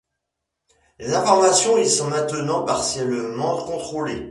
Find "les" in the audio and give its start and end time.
0.97-1.13